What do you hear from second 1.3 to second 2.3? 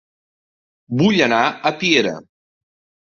a Piera